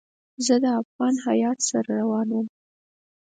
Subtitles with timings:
[0.45, 2.47] زه د افغان هیات سره روان وم.